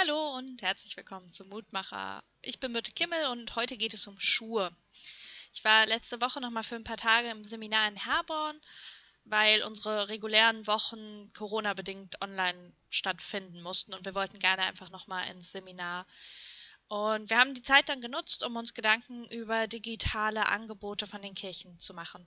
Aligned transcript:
Hallo 0.00 0.36
und 0.36 0.62
herzlich 0.62 0.96
willkommen 0.96 1.32
zum 1.32 1.48
Mutmacher. 1.48 2.22
Ich 2.40 2.60
bin 2.60 2.72
Birte 2.72 2.92
Kimmel 2.92 3.26
und 3.32 3.56
heute 3.56 3.76
geht 3.76 3.94
es 3.94 4.06
um 4.06 4.14
Schuhe. 4.20 4.70
Ich 5.52 5.64
war 5.64 5.86
letzte 5.86 6.20
Woche 6.20 6.40
noch 6.40 6.50
mal 6.50 6.62
für 6.62 6.76
ein 6.76 6.84
paar 6.84 6.96
Tage 6.96 7.28
im 7.30 7.42
Seminar 7.42 7.88
in 7.88 7.96
Herborn, 7.96 8.60
weil 9.24 9.64
unsere 9.64 10.08
regulären 10.08 10.68
Wochen 10.68 11.32
Corona-bedingt 11.32 12.22
online 12.22 12.72
stattfinden 12.88 13.60
mussten 13.60 13.92
und 13.92 14.04
wir 14.04 14.14
wollten 14.14 14.38
gerne 14.38 14.62
einfach 14.62 14.90
noch 14.90 15.08
mal 15.08 15.24
ins 15.32 15.50
Seminar. 15.50 16.06
Und 16.86 17.28
wir 17.28 17.38
haben 17.38 17.54
die 17.54 17.62
Zeit 17.62 17.88
dann 17.88 18.00
genutzt, 18.00 18.44
um 18.44 18.54
uns 18.54 18.74
Gedanken 18.74 19.24
über 19.24 19.66
digitale 19.66 20.46
Angebote 20.46 21.08
von 21.08 21.22
den 21.22 21.34
Kirchen 21.34 21.76
zu 21.80 21.92
machen. 21.92 22.24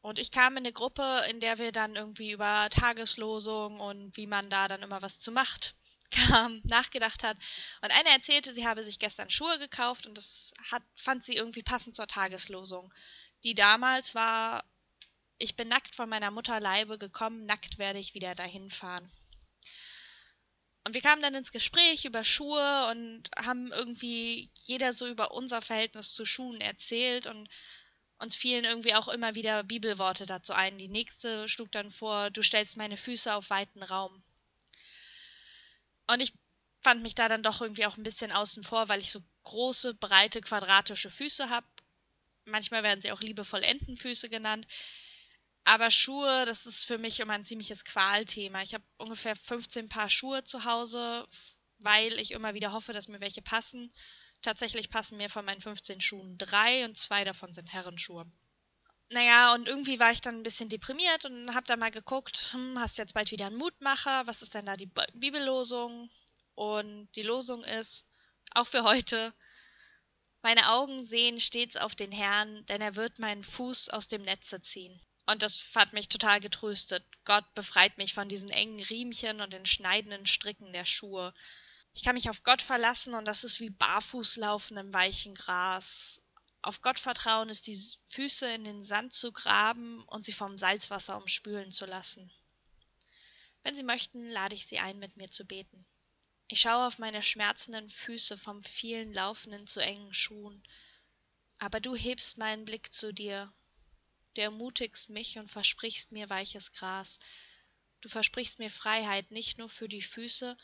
Und 0.00 0.18
ich 0.18 0.30
kam 0.30 0.54
in 0.54 0.64
eine 0.64 0.72
Gruppe, 0.72 1.26
in 1.28 1.38
der 1.38 1.58
wir 1.58 1.70
dann 1.70 1.96
irgendwie 1.96 2.32
über 2.32 2.68
Tageslosung 2.70 3.78
und 3.78 4.16
wie 4.16 4.26
man 4.26 4.48
da 4.48 4.68
dann 4.68 4.82
immer 4.82 5.02
was 5.02 5.20
zu 5.20 5.32
macht 5.32 5.74
kam, 6.12 6.60
nachgedacht 6.64 7.22
hat. 7.22 7.36
Und 7.82 7.90
eine 7.90 8.10
erzählte, 8.10 8.52
sie 8.52 8.66
habe 8.66 8.84
sich 8.84 8.98
gestern 8.98 9.30
Schuhe 9.30 9.58
gekauft 9.58 10.06
und 10.06 10.16
das 10.16 10.52
hat, 10.70 10.82
fand 10.94 11.24
sie 11.24 11.34
irgendwie 11.34 11.62
passend 11.62 11.96
zur 11.96 12.06
Tageslosung. 12.06 12.92
Die 13.44 13.54
damals 13.54 14.14
war, 14.14 14.64
ich 15.38 15.56
bin 15.56 15.68
nackt 15.68 15.94
von 15.94 16.08
meiner 16.08 16.30
Mutter 16.30 16.60
Leibe 16.60 16.98
gekommen, 16.98 17.46
nackt 17.46 17.78
werde 17.78 17.98
ich 17.98 18.14
wieder 18.14 18.34
dahin 18.34 18.70
fahren. 18.70 19.10
Und 20.84 20.94
wir 20.94 21.00
kamen 21.00 21.22
dann 21.22 21.34
ins 21.34 21.52
Gespräch 21.52 22.04
über 22.04 22.24
Schuhe 22.24 22.90
und 22.90 23.30
haben 23.36 23.70
irgendwie 23.72 24.50
jeder 24.64 24.92
so 24.92 25.06
über 25.06 25.32
unser 25.32 25.62
Verhältnis 25.62 26.14
zu 26.14 26.26
Schuhen 26.26 26.60
erzählt 26.60 27.28
und 27.28 27.48
uns 28.18 28.36
fielen 28.36 28.64
irgendwie 28.64 28.94
auch 28.94 29.08
immer 29.08 29.34
wieder 29.34 29.62
Bibelworte 29.64 30.26
dazu 30.26 30.52
ein. 30.52 30.78
Die 30.78 30.88
nächste 30.88 31.48
schlug 31.48 31.70
dann 31.72 31.90
vor, 31.90 32.30
du 32.30 32.42
stellst 32.42 32.76
meine 32.76 32.96
Füße 32.96 33.32
auf 33.32 33.50
weiten 33.50 33.82
Raum. 33.82 34.22
Und 36.06 36.20
ich 36.20 36.32
fand 36.80 37.02
mich 37.02 37.14
da 37.14 37.28
dann 37.28 37.42
doch 37.42 37.60
irgendwie 37.60 37.86
auch 37.86 37.96
ein 37.96 38.02
bisschen 38.02 38.32
außen 38.32 38.64
vor, 38.64 38.88
weil 38.88 39.00
ich 39.00 39.10
so 39.10 39.20
große, 39.44 39.94
breite, 39.94 40.40
quadratische 40.40 41.10
Füße 41.10 41.48
habe. 41.48 41.66
Manchmal 42.44 42.82
werden 42.82 43.00
sie 43.00 43.12
auch 43.12 43.20
liebevoll 43.20 43.62
Entenfüße 43.62 44.28
genannt. 44.28 44.66
Aber 45.64 45.90
Schuhe, 45.90 46.44
das 46.44 46.66
ist 46.66 46.84
für 46.84 46.98
mich 46.98 47.20
immer 47.20 47.34
ein 47.34 47.44
ziemliches 47.44 47.84
Qualthema. 47.84 48.62
Ich 48.62 48.74
habe 48.74 48.84
ungefähr 48.96 49.36
15 49.36 49.88
Paar 49.88 50.10
Schuhe 50.10 50.42
zu 50.42 50.64
Hause, 50.64 51.26
weil 51.78 52.18
ich 52.18 52.32
immer 52.32 52.54
wieder 52.54 52.72
hoffe, 52.72 52.92
dass 52.92 53.08
mir 53.08 53.20
welche 53.20 53.42
passen. 53.42 53.92
Tatsächlich 54.42 54.90
passen 54.90 55.18
mir 55.18 55.30
von 55.30 55.44
meinen 55.44 55.60
15 55.60 56.00
Schuhen 56.00 56.36
drei 56.36 56.84
und 56.84 56.98
zwei 56.98 57.22
davon 57.22 57.54
sind 57.54 57.72
Herrenschuhe. 57.72 58.26
Naja, 59.10 59.54
und 59.54 59.68
irgendwie 59.68 60.00
war 60.00 60.10
ich 60.10 60.20
dann 60.20 60.36
ein 60.36 60.42
bisschen 60.42 60.68
deprimiert 60.68 61.24
und 61.24 61.54
habe 61.54 61.66
da 61.66 61.76
mal 61.76 61.90
geguckt, 61.90 62.48
hm, 62.52 62.78
hast 62.78 62.98
jetzt 62.98 63.14
bald 63.14 63.30
wieder 63.30 63.46
einen 63.46 63.56
Mutmacher, 63.56 64.26
was 64.26 64.42
ist 64.42 64.54
denn 64.54 64.66
da 64.66 64.76
die 64.76 64.90
Bibellosung? 65.14 66.10
Und 66.54 67.08
die 67.16 67.22
Losung 67.22 67.62
ist, 67.64 68.06
auch 68.54 68.66
für 68.66 68.84
heute, 68.84 69.34
meine 70.42 70.70
Augen 70.70 71.02
sehen 71.04 71.38
stets 71.40 71.76
auf 71.76 71.94
den 71.94 72.10
Herrn, 72.10 72.64
denn 72.66 72.80
er 72.80 72.96
wird 72.96 73.18
meinen 73.18 73.44
Fuß 73.44 73.90
aus 73.90 74.08
dem 74.08 74.22
Netze 74.22 74.60
ziehen. 74.60 75.00
Und 75.26 75.42
das 75.42 75.60
hat 75.74 75.92
mich 75.92 76.08
total 76.08 76.40
getröstet. 76.40 77.04
Gott 77.24 77.44
befreit 77.54 77.96
mich 77.96 78.14
von 78.14 78.28
diesen 78.28 78.50
engen 78.50 78.80
Riemchen 78.80 79.40
und 79.40 79.52
den 79.52 79.66
schneidenden 79.66 80.26
Stricken 80.26 80.72
der 80.72 80.84
Schuhe. 80.84 81.32
Ich 81.94 82.02
kann 82.02 82.14
mich 82.14 82.28
auf 82.28 82.42
Gott 82.42 82.62
verlassen 82.62 83.14
und 83.14 83.26
das 83.26 83.44
ist 83.44 83.60
wie 83.60 83.70
Barfußlaufen 83.70 84.76
im 84.76 84.92
weichen 84.92 85.34
Gras 85.34 86.21
auf 86.62 86.80
Gott 86.80 86.98
vertrauen 87.00 87.48
ist, 87.48 87.66
die 87.66 87.78
Füße 88.06 88.46
in 88.54 88.64
den 88.64 88.82
Sand 88.84 89.12
zu 89.12 89.32
graben 89.32 90.04
und 90.04 90.24
sie 90.24 90.32
vom 90.32 90.56
Salzwasser 90.58 91.16
umspülen 91.16 91.72
zu 91.72 91.86
lassen. 91.86 92.30
Wenn 93.64 93.76
Sie 93.76 93.84
möchten, 93.84 94.28
lade 94.28 94.54
ich 94.54 94.66
Sie 94.66 94.78
ein, 94.78 94.98
mit 94.98 95.16
mir 95.16 95.30
zu 95.30 95.44
beten. 95.44 95.84
Ich 96.48 96.60
schaue 96.60 96.86
auf 96.86 96.98
meine 96.98 97.22
schmerzenden 97.22 97.88
Füße 97.88 98.36
vom 98.36 98.62
vielen 98.62 99.12
Laufenden 99.12 99.66
zu 99.66 99.80
engen 99.80 100.12
Schuhen, 100.12 100.62
aber 101.58 101.80
du 101.80 101.94
hebst 101.94 102.38
meinen 102.38 102.64
Blick 102.64 102.92
zu 102.92 103.12
dir. 103.12 103.52
Du 104.34 104.42
ermutigst 104.42 105.10
mich 105.10 105.38
und 105.38 105.48
versprichst 105.48 106.12
mir 106.12 106.28
weiches 106.28 106.72
Gras. 106.72 107.20
Du 108.00 108.08
versprichst 108.08 108.58
mir 108.58 108.70
Freiheit 108.70 109.30
nicht 109.30 109.58
nur 109.58 109.68
für 109.68 109.88
die 109.88 110.02
Füße, 110.02 110.56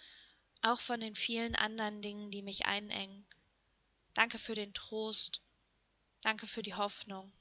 auch 0.62 0.81
von 0.81 1.00
den 1.00 1.14
vielen 1.14 1.54
anderen 1.54 2.03
Dingen, 2.03 2.31
die 2.31 2.42
mich 2.42 2.66
einengen. 2.66 3.26
Danke 4.14 4.38
für 4.38 4.56
den 4.56 4.75
Trost, 4.75 5.41
Danke 6.22 6.46
für 6.46 6.62
die 6.62 6.74
Hoffnung. 6.74 7.32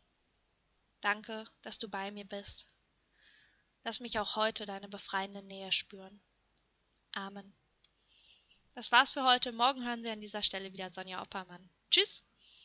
Danke, 1.02 1.46
dass 1.62 1.80
du 1.80 1.90
bei 1.90 2.12
mir 2.12 2.26
bist. 2.26 2.68
Lass 3.84 4.00
mich 4.00 4.20
auch 4.20 4.36
heute 4.36 4.66
deine 4.66 4.90
befreiende 4.90 5.44
Nähe 5.44 5.72
spüren. 5.72 6.22
Amen. 7.14 7.56
Das 8.74 8.92
war's 8.92 9.12
für 9.12 9.24
heute. 9.24 9.52
Morgen 9.52 9.84
hören 9.86 10.04
Sie 10.04 10.12
an 10.12 10.22
dieser 10.22 10.44
Stelle 10.44 10.74
wieder 10.74 10.90
Sonja 10.90 11.22
Oppermann. 11.22 11.70
Tschüss! 11.90 12.27